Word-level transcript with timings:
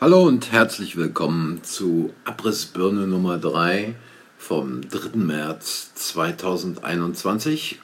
Hallo 0.00 0.22
und 0.22 0.50
herzlich 0.50 0.96
willkommen 0.96 1.62
zu 1.62 2.14
Abrissbirne 2.24 3.06
Nummer 3.06 3.36
3 3.36 3.94
vom 4.38 4.80
3. 4.88 5.18
März 5.18 5.92
2021. 5.94 7.78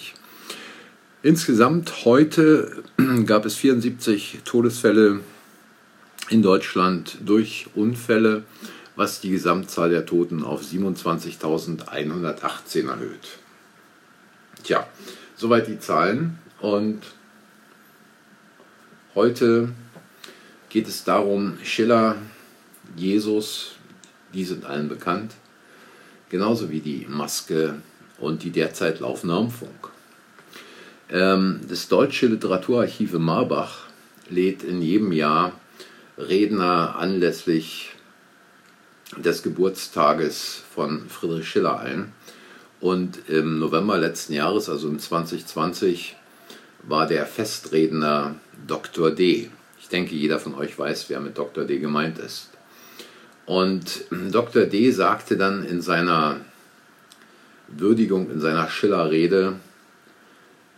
Insgesamt 1.24 2.04
heute 2.04 2.84
gab 3.26 3.46
es 3.46 3.56
74 3.56 4.40
Todesfälle 4.44 5.22
in 6.30 6.42
Deutschland 6.42 7.18
durch 7.26 7.68
Unfälle, 7.76 8.44
was 8.96 9.22
die 9.22 9.30
Gesamtzahl 9.30 9.90
der 9.90 10.06
Toten 10.06 10.44
auf 10.44 10.62
27.118 10.62 12.90
erhöht. 12.90 13.40
Tja, 14.64 14.88
soweit 15.36 15.68
die 15.68 15.80
Zahlen. 15.80 16.40
Und 16.60 17.02
heute 19.16 19.70
geht 20.70 20.88
es 20.88 21.04
darum, 21.04 21.58
Schiller, 21.64 22.16
Jesus, 22.96 23.76
die 24.34 24.44
sind 24.44 24.66
allen 24.66 24.90
bekannt, 24.90 25.34
genauso 26.30 26.72
wie 26.72 26.80
die 26.80 27.06
Maske 27.08 27.76
und 28.18 28.44
die 28.44 28.50
derzeit 28.50 29.00
laufende 29.00 29.36
Raumfunk. 29.36 29.92
Ähm, 31.10 31.62
das 31.70 31.88
Deutsche 31.88 32.28
Literaturarchiv 32.28 33.14
Marbach 33.14 33.86
lädt 34.30 34.64
in 34.64 34.82
jedem 34.82 35.12
Jahr 35.12 35.54
Redner 36.18 36.96
anlässlich 36.98 37.92
des 39.16 39.44
Geburtstages 39.44 40.62
von 40.74 41.10
Friedrich 41.10 41.48
Schiller 41.48 41.80
ein. 41.80 42.12
Und 42.80 43.30
im 43.30 43.60
November 43.60 43.98
letzten 43.98 44.34
Jahres, 44.34 44.70
also 44.70 44.88
im 44.88 45.00
2020, 45.00 46.16
war 46.84 47.08
der 47.08 47.26
Festredner 47.26 48.36
Dr. 48.68 49.12
D. 49.12 49.50
Ich 49.80 49.90
denke, 49.90 50.16
jeder 50.16 50.40
von 50.40 50.56
euch 50.56 50.78
weiß, 50.78 51.10
wer 51.10 51.20
mit 51.20 51.38
Dr. 51.38 51.66
D 51.66 51.80
gemeint 51.80 52.20
ist. 52.20 52.50
Und 53.46 54.06
Dr. 54.32 54.66
D 54.66 54.92
sagte 54.92 55.38
dann 55.38 55.64
in 55.64 55.82
seiner 55.82 56.42
Würdigung, 57.68 58.30
in 58.30 58.40
seiner 58.40 58.70
Schiller-Rede, 58.70 59.56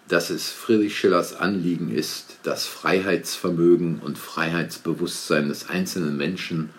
dass 0.09 0.31
es 0.31 0.49
Friedrich 0.49 0.97
Schillers 0.97 1.35
Anliegen 1.35 1.91
ist, 1.91 2.37
das 2.43 2.65
Freiheitsvermögen 2.65 3.99
und 3.99 4.17
Freiheitsbewusstsein 4.17 5.49
des 5.49 5.69
einzelnen 5.69 6.17
Menschen 6.17 6.71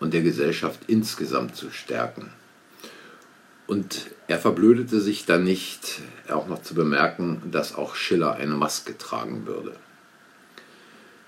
und 0.00 0.14
der 0.14 0.22
Gesellschaft 0.22 0.80
insgesamt 0.86 1.54
zu 1.54 1.70
stärken. 1.70 2.30
Und 3.66 4.06
er 4.26 4.38
verblödete 4.38 5.00
sich 5.00 5.26
dann 5.26 5.44
nicht, 5.44 6.00
auch 6.30 6.48
noch 6.48 6.62
zu 6.62 6.74
bemerken, 6.74 7.42
dass 7.50 7.74
auch 7.74 7.94
Schiller 7.94 8.34
eine 8.34 8.54
Maske 8.54 8.96
tragen 8.96 9.46
würde. 9.46 9.76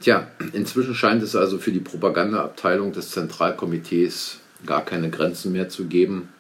Tja, 0.01 0.29
inzwischen 0.55 0.95
scheint 0.95 1.23
es 1.23 1.37
also 1.37 1.59
für 1.59 1.73
die 1.73 1.81
Propagandaabteilung 1.81 2.93
des 2.93 3.11
Zentralkomitees 3.11 4.39
gar 4.65 4.83
keine 4.83 5.11
Grenzen 5.11 5.53
mehr 5.53 5.69
zu 5.69 5.85
geben. 5.85 6.31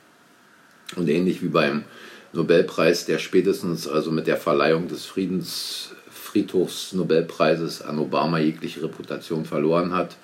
Und 0.96 1.08
ähnlich 1.08 1.42
wie 1.42 1.48
beim 1.48 1.84
Nobelpreis, 2.32 3.06
der 3.06 3.18
spätestens 3.18 3.88
also 3.88 4.12
mit 4.12 4.26
der 4.26 4.36
Verleihung 4.36 4.88
des 4.88 5.04
Friedensfriedhofs 5.06 6.92
Nobelpreises 6.92 7.82
an 7.82 7.98
Obama 7.98 8.38
jegliche 8.38 8.82
Reputation 8.82 9.44
verloren 9.44 9.92
hat, 9.92 10.16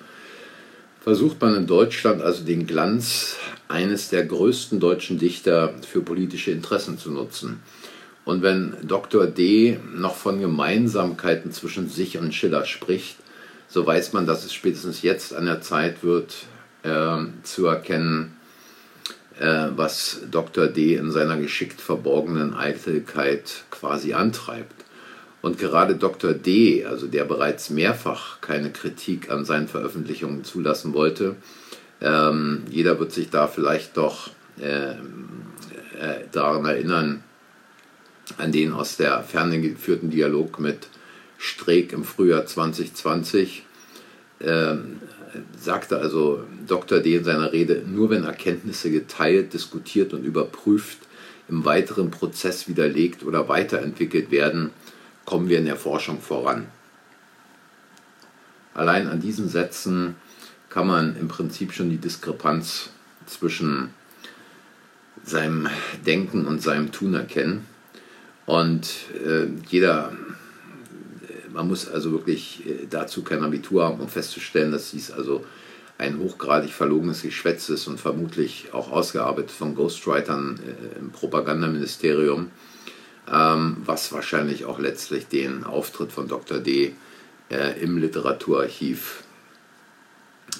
versucht 1.01 1.41
man 1.41 1.55
in 1.55 1.67
Deutschland 1.67 2.21
also 2.21 2.43
den 2.43 2.65
Glanz 2.67 3.37
eines 3.67 4.09
der 4.09 4.25
größten 4.25 4.79
deutschen 4.79 5.19
Dichter 5.19 5.73
für 5.85 6.01
politische 6.01 6.51
Interessen 6.51 6.97
zu 6.97 7.11
nutzen. 7.11 7.61
Und 8.23 8.41
wenn 8.41 8.75
Dr. 8.83 9.27
D 9.27 9.79
noch 9.95 10.15
von 10.15 10.39
Gemeinsamkeiten 10.39 11.51
zwischen 11.51 11.89
sich 11.89 12.17
und 12.17 12.33
Schiller 12.33 12.65
spricht, 12.65 13.17
so 13.69 13.85
weiß 13.85 14.13
man, 14.13 14.25
dass 14.25 14.45
es 14.45 14.53
spätestens 14.53 15.01
jetzt 15.01 15.33
an 15.33 15.45
der 15.45 15.61
Zeit 15.61 16.03
wird, 16.03 16.35
äh, 16.83 17.17
zu 17.43 17.65
erkennen, 17.65 18.36
äh, 19.39 19.67
was 19.75 20.21
Dr. 20.31 20.67
D 20.67 20.95
in 20.95 21.11
seiner 21.11 21.37
geschickt 21.37 21.81
verborgenen 21.81 22.53
Eitelkeit 22.53 23.65
quasi 23.69 24.13
antreibt. 24.13 24.85
Und 25.41 25.59
gerade 25.59 25.95
Dr. 25.95 26.33
D, 26.33 26.85
also 26.85 27.07
der 27.07 27.23
bereits 27.23 27.69
mehrfach 27.69 28.41
keine 28.41 28.71
Kritik 28.71 29.29
an 29.31 29.45
seinen 29.45 29.67
Veröffentlichungen 29.67 30.43
zulassen 30.43 30.93
wollte, 30.93 31.35
ähm, 32.01 32.63
jeder 32.69 32.99
wird 32.99 33.11
sich 33.11 33.29
da 33.29 33.47
vielleicht 33.47 33.97
doch 33.97 34.29
äh, 34.59 34.91
äh, 34.91 34.95
daran 36.31 36.65
erinnern, 36.65 37.23
an 38.37 38.51
den 38.51 38.73
aus 38.73 38.97
der 38.97 39.23
Ferne 39.23 39.61
geführten 39.61 40.09
Dialog 40.09 40.59
mit 40.59 40.89
Streeck 41.37 41.93
im 41.93 42.03
Frühjahr 42.03 42.45
2020. 42.45 43.63
Ähm, 44.41 44.99
sagte 45.57 45.97
also 45.97 46.43
Dr. 46.67 46.99
D 46.99 47.15
in 47.15 47.23
seiner 47.23 47.51
Rede, 47.51 47.83
nur 47.85 48.09
wenn 48.09 48.23
Erkenntnisse 48.23 48.91
geteilt, 48.91 49.53
diskutiert 49.53 50.13
und 50.13 50.23
überprüft, 50.23 50.99
im 51.49 51.65
weiteren 51.65 52.11
Prozess 52.11 52.67
widerlegt 52.67 53.23
oder 53.23 53.47
weiterentwickelt 53.47 54.31
werden, 54.31 54.71
kommen 55.25 55.49
wir 55.49 55.59
in 55.59 55.65
der 55.65 55.77
Forschung 55.77 56.21
voran. 56.21 56.67
Allein 58.73 59.07
an 59.07 59.21
diesen 59.21 59.49
Sätzen 59.49 60.15
kann 60.69 60.87
man 60.87 61.15
im 61.17 61.27
Prinzip 61.27 61.73
schon 61.73 61.89
die 61.89 61.97
Diskrepanz 61.97 62.89
zwischen 63.25 63.89
seinem 65.23 65.67
Denken 66.05 66.45
und 66.45 66.61
seinem 66.61 66.91
Tun 66.91 67.13
erkennen. 67.13 67.65
Und 68.45 68.87
äh, 69.25 69.47
jeder, 69.67 70.13
man 71.57 71.67
muss 71.67 71.89
also 71.89 72.11
wirklich 72.11 72.65
äh, 72.67 72.85
dazu 72.87 73.23
kein 73.23 73.43
Abitur 73.43 73.83
haben, 73.83 73.99
um 73.99 74.07
festzustellen, 74.07 74.71
dass 74.71 74.91
dies 74.91 75.09
also 75.09 75.43
ein 75.97 76.19
hochgradig 76.19 76.71
verlogenes 76.71 77.23
Geschwätz 77.23 77.69
ist 77.69 77.87
und 77.87 77.99
vermutlich 77.99 78.67
auch 78.73 78.91
ausgearbeitet 78.91 79.49
von 79.49 79.73
Ghostwritern 79.73 80.59
äh, 80.59 80.99
im 80.99 81.09
Propagandaministerium, 81.09 82.51
ähm, 83.31 83.77
was 83.83 84.13
wahrscheinlich 84.13 84.65
auch 84.65 84.77
letztlich 84.77 85.27
den 85.27 85.63
Auftritt 85.63 86.11
von 86.11 86.27
Dr. 86.27 86.59
D 86.59 86.93
äh, 87.49 87.81
im 87.81 87.97
Literaturarchiv 87.97 89.23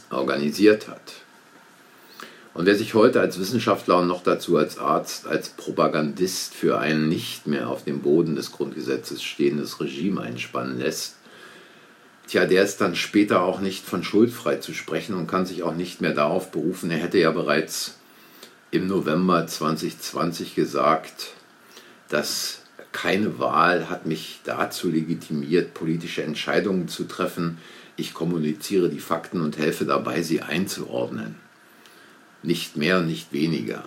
organisiert 0.10 0.88
hat. 0.88 1.14
Und 2.58 2.66
wer 2.66 2.76
sich 2.76 2.96
heute 2.96 3.22
als 3.22 3.40
Wissenschaftler 3.40 4.00
und 4.00 4.08
noch 4.08 4.24
dazu 4.24 4.58
als 4.58 4.80
Arzt, 4.80 5.28
als 5.28 5.50
Propagandist 5.50 6.56
für 6.56 6.80
ein 6.80 7.08
nicht 7.08 7.46
mehr 7.46 7.70
auf 7.70 7.84
dem 7.84 8.02
Boden 8.02 8.36
des 8.36 8.52
Grundgesetzes 8.52 9.22
stehendes 9.22 9.80
Regime 9.80 10.22
einspannen 10.22 10.80
lässt, 10.80 11.18
tja, 12.26 12.48
der 12.48 12.64
ist 12.64 12.82
dann 12.82 12.96
später 12.96 13.44
auch 13.44 13.60
nicht 13.60 13.86
von 13.86 14.04
schuldfrei 14.04 14.56
zu 14.56 14.74
sprechen 14.74 15.14
und 15.14 15.28
kann 15.28 15.46
sich 15.46 15.62
auch 15.62 15.76
nicht 15.76 16.02
mehr 16.02 16.16
darauf 16.16 16.50
berufen. 16.50 16.90
Er 16.90 16.98
hätte 16.98 17.20
ja 17.20 17.30
bereits 17.30 18.00
im 18.72 18.88
November 18.88 19.46
2020 19.46 20.56
gesagt, 20.56 21.34
dass 22.10 22.64
keine 22.92 23.38
Wahl 23.38 23.88
hat 23.88 24.08
mich 24.08 24.40
dazu 24.46 24.90
legitimiert, 24.90 25.76
politische 25.76 26.24
Entscheidungen 26.24 26.88
zu 26.88 27.04
treffen. 27.04 27.60
Ich 27.98 28.16
kommuniziere 28.16 28.90
die 28.90 29.00
Fakten 29.00 29.42
und 29.42 29.60
helfe 29.60 29.86
dabei, 29.86 30.24
sie 30.24 30.42
einzuordnen 30.42 31.47
nicht 32.44 32.78
mehr, 32.78 33.02
nicht 33.02 33.34
weniger. 33.34 33.84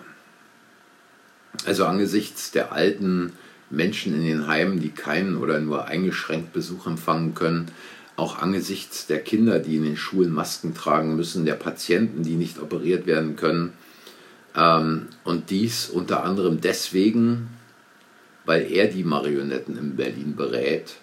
Also 1.67 1.85
angesichts 1.85 2.51
der 2.51 2.73
alten 2.73 3.33
Menschen 3.71 4.15
in 4.15 4.25
den 4.25 4.47
Heimen, 4.47 4.81
die 4.81 4.91
keinen 4.91 5.37
oder 5.37 5.61
nur 5.61 5.87
eingeschränkt 5.87 6.53
Besuch 6.53 6.87
empfangen 6.87 7.35
können, 7.35 7.71
auch 8.17 8.39
angesichts 8.39 9.07
der 9.07 9.21
Kinder, 9.21 9.59
die 9.59 9.77
in 9.77 9.85
den 9.85 9.97
Schulen 9.97 10.33
Masken 10.33 10.75
tragen 10.75 11.17
müssen, 11.17 11.47
der 11.47 11.55
Patienten, 11.55 12.23
die 12.23 12.35
nicht 12.35 12.59
operiert 12.59 13.07
werden 13.07 13.37
können. 13.37 13.73
Ähm, 14.55 15.09
und 15.25 15.51
dies 15.51 15.89
unter 15.89 16.25
anderem 16.25 16.61
deswegen, 16.61 17.49
weil 18.45 18.71
er 18.71 18.89
die 18.89 19.05
Marionetten 19.05 19.79
in 19.79 19.97
Berlin 19.97 20.35
berät, 20.37 20.97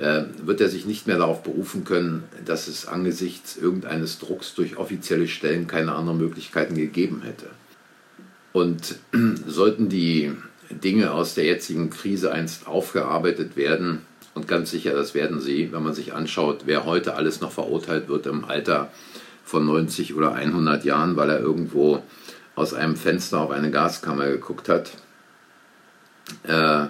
wird 0.00 0.60
er 0.60 0.68
sich 0.68 0.86
nicht 0.86 1.06
mehr 1.06 1.18
darauf 1.18 1.42
berufen 1.42 1.84
können, 1.84 2.24
dass 2.44 2.68
es 2.68 2.86
angesichts 2.86 3.56
irgendeines 3.56 4.18
Drucks 4.18 4.54
durch 4.54 4.76
offizielle 4.76 5.28
Stellen 5.28 5.66
keine 5.66 5.94
anderen 5.94 6.18
Möglichkeiten 6.18 6.74
gegeben 6.74 7.22
hätte. 7.22 7.46
Und 8.52 8.96
sollten 9.46 9.88
die 9.88 10.32
Dinge 10.70 11.12
aus 11.12 11.34
der 11.34 11.44
jetzigen 11.44 11.90
Krise 11.90 12.32
einst 12.32 12.66
aufgearbeitet 12.66 13.56
werden, 13.56 14.02
und 14.34 14.46
ganz 14.46 14.70
sicher, 14.70 14.92
das 14.92 15.14
werden 15.14 15.40
sie, 15.40 15.72
wenn 15.72 15.82
man 15.82 15.94
sich 15.94 16.14
anschaut, 16.14 16.62
wer 16.66 16.84
heute 16.84 17.14
alles 17.14 17.40
noch 17.40 17.50
verurteilt 17.50 18.08
wird 18.08 18.26
im 18.26 18.44
Alter 18.44 18.90
von 19.44 19.66
90 19.66 20.14
oder 20.14 20.34
100 20.34 20.84
Jahren, 20.84 21.16
weil 21.16 21.30
er 21.30 21.40
irgendwo 21.40 22.02
aus 22.54 22.72
einem 22.72 22.96
Fenster 22.96 23.40
auf 23.40 23.50
eine 23.50 23.70
Gaskammer 23.70 24.26
geguckt 24.26 24.68
hat, 24.68 24.92
äh, 26.44 26.86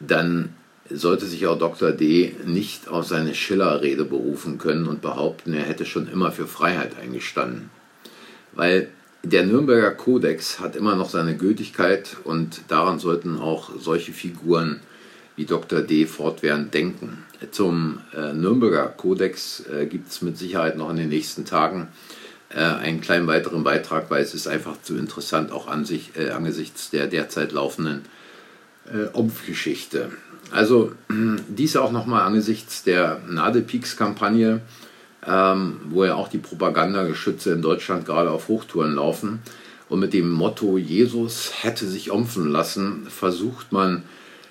dann 0.00 0.54
sollte 0.90 1.26
sich 1.26 1.46
auch 1.46 1.58
Dr. 1.58 1.92
D. 1.92 2.34
nicht 2.44 2.88
auf 2.88 3.06
seine 3.06 3.34
Schiller-Rede 3.34 4.04
berufen 4.04 4.58
können 4.58 4.86
und 4.86 5.00
behaupten, 5.00 5.54
er 5.54 5.64
hätte 5.64 5.86
schon 5.86 6.08
immer 6.08 6.30
für 6.30 6.46
Freiheit 6.46 6.98
eingestanden. 7.00 7.70
Weil 8.52 8.88
der 9.22 9.46
Nürnberger 9.46 9.92
Kodex 9.92 10.60
hat 10.60 10.76
immer 10.76 10.96
noch 10.96 11.08
seine 11.08 11.36
Gültigkeit 11.36 12.16
und 12.24 12.60
daran 12.68 12.98
sollten 12.98 13.38
auch 13.38 13.70
solche 13.78 14.12
Figuren 14.12 14.80
wie 15.36 15.46
Dr. 15.46 15.80
D. 15.80 16.06
fortwährend 16.06 16.74
denken. 16.74 17.24
Zum 17.50 18.00
äh, 18.14 18.32
Nürnberger 18.32 18.86
Kodex 18.88 19.64
äh, 19.66 19.86
gibt 19.86 20.10
es 20.10 20.22
mit 20.22 20.38
Sicherheit 20.38 20.76
noch 20.76 20.90
in 20.90 20.96
den 20.96 21.08
nächsten 21.08 21.44
Tagen 21.44 21.88
äh, 22.50 22.60
einen 22.60 23.00
kleinen 23.00 23.26
weiteren 23.26 23.64
Beitrag, 23.64 24.10
weil 24.10 24.22
es 24.22 24.34
ist 24.34 24.46
einfach 24.46 24.80
zu 24.82 24.96
interessant, 24.96 25.52
auch 25.52 25.66
an 25.66 25.84
sich, 25.84 26.12
äh, 26.16 26.30
angesichts 26.30 26.90
der 26.90 27.06
derzeit 27.06 27.52
laufenden 27.52 28.02
äh, 28.92 29.08
Ompfgeschichte. 29.12 30.10
Also 30.50 30.92
dies 31.48 31.76
auch 31.76 31.90
nochmal 31.90 32.22
angesichts 32.22 32.82
der 32.84 33.20
Nadelpeaks-Kampagne, 33.28 34.60
ähm, 35.26 35.80
wo 35.88 36.04
ja 36.04 36.14
auch 36.14 36.28
die 36.28 36.38
Propagandageschütze 36.38 37.52
in 37.52 37.62
Deutschland 37.62 38.06
gerade 38.06 38.30
auf 38.30 38.48
Hochtouren 38.48 38.94
laufen. 38.94 39.40
Und 39.88 40.00
mit 40.00 40.12
dem 40.12 40.30
Motto 40.30 40.78
Jesus 40.78 41.52
hätte 41.62 41.86
sich 41.86 42.10
ompfen 42.10 42.50
lassen, 42.50 43.06
versucht 43.08 43.72
man 43.72 44.02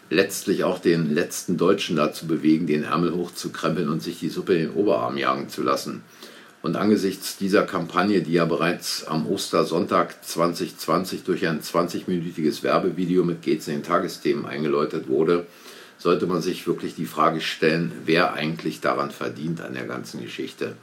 letztlich 0.10 0.64
auch 0.64 0.80
den 0.80 1.14
letzten 1.14 1.58
Deutschen 1.58 1.96
dazu 1.96 2.28
bewegen, 2.28 2.68
den 2.68 2.84
Ärmel 2.84 3.14
hochzukrempeln 3.14 3.90
und 3.90 4.02
sich 4.02 4.20
die 4.20 4.30
Suppe 4.30 4.54
in 4.54 4.68
den 4.68 4.74
Oberarm 4.76 5.18
jagen 5.18 5.50
zu 5.50 5.64
lassen. 5.64 6.04
Und 6.64 6.78
angesichts 6.78 7.36
dieser 7.36 7.64
Kampagne, 7.64 8.22
die 8.22 8.32
ja 8.32 8.46
bereits 8.46 9.04
am 9.06 9.28
Ostersonntag 9.28 10.24
2020 10.24 11.24
durch 11.24 11.46
ein 11.46 11.60
20-minütiges 11.60 12.64
Werbevideo 12.64 13.26
mit 13.26 13.42
Gates 13.42 13.68
in 13.68 13.74
den 13.74 13.84
Tagesthemen 13.84 14.46
eingeläutet 14.46 15.10
wurde, 15.10 15.46
sollte 15.98 16.26
man 16.26 16.42
sich 16.42 16.66
wirklich 16.66 16.96
die 16.96 17.06
Frage 17.06 17.42
stellen, 17.42 17.92
wer 18.06 18.34
eigentlich 18.34 18.80
daran 18.80 19.12
verdient 19.12 19.60
an 19.60 19.74
der 19.74 19.84
ganzen 19.84 20.22
Geschichte. 20.22 20.78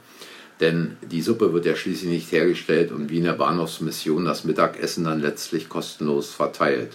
Denn 0.59 0.97
die 1.01 1.23
Suppe 1.23 1.51
wird 1.51 1.65
ja 1.65 1.75
schließlich 1.75 2.11
nicht 2.11 2.31
hergestellt 2.31 2.91
und 2.91 3.09
wie 3.09 3.17
in 3.17 3.23
der 3.23 3.33
Bahnhofsmission 3.33 4.23
das 4.23 4.43
Mittagessen 4.43 5.05
dann 5.05 5.19
letztlich 5.19 5.67
kostenlos 5.67 6.29
verteilt. 6.29 6.91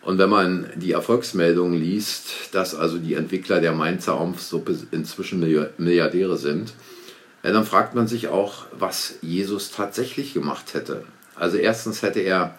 Und 0.00 0.16
wenn 0.16 0.30
man 0.30 0.66
die 0.76 0.92
Erfolgsmeldungen 0.92 1.78
liest, 1.78 2.52
dass 2.52 2.74
also 2.74 2.96
die 2.96 3.14
Entwickler 3.14 3.60
der 3.60 3.72
Mainzer 3.72 4.18
Ompfsuppe 4.18 4.78
inzwischen 4.92 5.40
Milliardäre 5.76 6.38
sind, 6.38 6.72
dann 7.50 7.64
fragt 7.64 7.94
man 7.94 8.06
sich 8.06 8.28
auch, 8.28 8.66
was 8.72 9.14
Jesus 9.20 9.70
tatsächlich 9.70 10.32
gemacht 10.32 10.74
hätte. 10.74 11.04
Also 11.34 11.56
erstens 11.56 12.02
hätte 12.02 12.20
er 12.20 12.56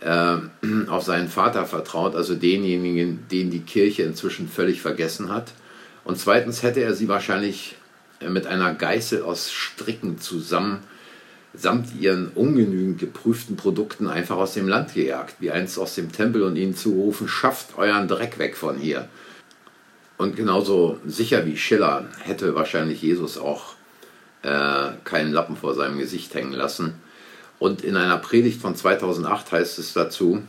äh, 0.00 0.36
auf 0.88 1.04
seinen 1.04 1.28
Vater 1.28 1.64
vertraut, 1.66 2.14
also 2.16 2.34
denjenigen, 2.34 3.26
den 3.30 3.50
die 3.50 3.60
Kirche 3.60 4.02
inzwischen 4.02 4.48
völlig 4.48 4.82
vergessen 4.82 5.32
hat. 5.32 5.52
Und 6.04 6.18
zweitens 6.18 6.62
hätte 6.62 6.80
er 6.80 6.94
sie 6.94 7.08
wahrscheinlich 7.08 7.76
äh, 8.20 8.28
mit 8.28 8.46
einer 8.46 8.74
Geißel 8.74 9.22
aus 9.22 9.52
Stricken 9.52 10.18
zusammen 10.18 10.80
samt 11.56 11.94
ihren 11.98 12.28
ungenügend 12.28 12.98
geprüften 12.98 13.56
Produkten 13.56 14.08
einfach 14.08 14.36
aus 14.36 14.54
dem 14.54 14.68
Land 14.68 14.94
gejagt, 14.94 15.36
wie 15.40 15.50
einst 15.50 15.78
aus 15.78 15.94
dem 15.94 16.12
Tempel 16.12 16.42
und 16.42 16.56
ihnen 16.56 16.76
zugerufen, 16.76 17.28
schafft 17.28 17.78
euren 17.78 18.08
Dreck 18.08 18.38
weg 18.38 18.56
von 18.56 18.76
hier. 18.76 19.08
Und 20.18 20.36
genauso 20.36 20.98
sicher 21.06 21.46
wie 21.46 21.56
Schiller 21.56 22.08
hätte 22.22 22.54
wahrscheinlich 22.54 23.02
Jesus 23.02 23.38
auch 23.38 23.75
äh, 24.46 24.92
keinen 25.02 25.32
Lappen 25.32 25.56
vor 25.56 25.74
seinem 25.74 25.98
Gesicht 25.98 26.32
hängen 26.34 26.52
lassen. 26.52 26.94
Und 27.58 27.82
in 27.82 27.96
einer 27.96 28.18
Predigt 28.18 28.60
von 28.60 28.76
2008 28.76 29.50
heißt 29.52 29.78
es 29.78 29.92
dazu, 29.92 30.42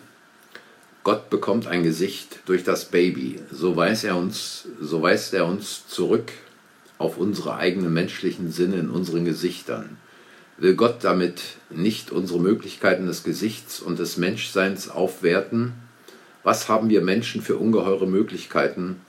Gott 1.04 1.30
bekommt 1.30 1.68
ein 1.68 1.84
Gesicht 1.84 2.40
durch 2.46 2.64
das 2.64 2.86
Baby, 2.86 3.40
so 3.50 3.76
weist 3.76 4.04
er 4.04 4.18
uns, 4.18 4.68
so 4.80 5.02
weist 5.02 5.34
er 5.34 5.46
uns 5.46 5.88
zurück 5.88 6.32
auf 6.98 7.18
unsere 7.18 7.56
eigenen 7.56 7.94
menschlichen 7.94 8.52
Sinne 8.52 8.76
in 8.76 8.90
unseren 8.90 9.26
Gesichtern. 9.26 9.98
Will 10.58 10.76
Gott 10.76 10.98
damit 11.04 11.42
nicht 11.70 12.12
unsere 12.12 12.40
Möglichkeiten 12.40 13.06
des 13.06 13.24
Gesichts 13.24 13.80
und 13.80 14.00
des 14.00 14.18
Menschseins 14.18 14.90
aufwerten? 14.90 15.74
Was 16.44 16.68
haben 16.68 16.90
wir 16.90 17.02
Menschen 17.02 17.42
für 17.42 17.58
ungeheure 17.58 18.08
Möglichkeiten, 18.08 19.02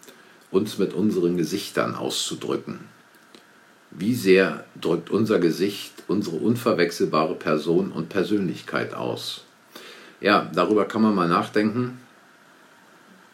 uns 0.50 0.78
mit 0.78 0.92
unseren 0.92 1.36
Gesichtern 1.36 1.94
auszudrücken? 1.94 2.80
Wie 3.98 4.14
sehr 4.14 4.64
drückt 4.80 5.10
unser 5.10 5.40
Gesicht 5.40 6.04
unsere 6.06 6.36
unverwechselbare 6.36 7.34
Person 7.34 7.90
und 7.90 8.08
Persönlichkeit 8.08 8.94
aus? 8.94 9.42
Ja, 10.20 10.48
darüber 10.54 10.84
kann 10.84 11.02
man 11.02 11.16
mal 11.16 11.26
nachdenken. 11.26 11.98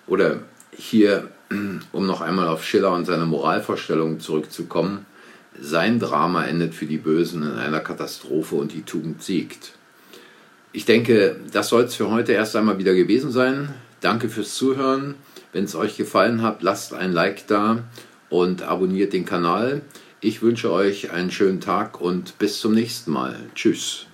Oder 0.06 0.40
hier, 0.74 1.28
um 1.92 2.06
noch 2.06 2.22
einmal 2.22 2.48
auf 2.48 2.64
Schiller 2.64 2.92
und 2.92 3.04
seine 3.04 3.26
Moralvorstellungen 3.26 4.20
zurückzukommen, 4.20 5.04
sein 5.60 6.00
Drama 6.00 6.44
endet 6.46 6.74
für 6.74 6.86
die 6.86 6.96
Bösen 6.96 7.42
in 7.42 7.58
einer 7.58 7.80
Katastrophe 7.80 8.56
und 8.56 8.72
die 8.72 8.82
Tugend 8.82 9.22
siegt. 9.22 9.72
Ich 10.72 10.86
denke, 10.86 11.36
das 11.52 11.68
soll 11.68 11.82
es 11.82 11.94
für 11.94 12.10
heute 12.10 12.32
erst 12.32 12.56
einmal 12.56 12.78
wieder 12.78 12.94
gewesen 12.94 13.30
sein. 13.30 13.68
Danke 14.00 14.30
fürs 14.30 14.54
Zuhören. 14.54 15.14
Wenn 15.52 15.64
es 15.64 15.76
euch 15.76 15.98
gefallen 15.98 16.40
hat, 16.40 16.62
lasst 16.62 16.94
ein 16.94 17.12
Like 17.12 17.46
da 17.48 17.84
und 18.30 18.62
abonniert 18.62 19.12
den 19.12 19.26
Kanal. 19.26 19.82
Ich 20.24 20.40
wünsche 20.40 20.72
euch 20.72 21.10
einen 21.10 21.30
schönen 21.30 21.60
Tag 21.60 22.00
und 22.00 22.38
bis 22.38 22.58
zum 22.58 22.72
nächsten 22.72 23.12
Mal. 23.12 23.38
Tschüss. 23.54 24.06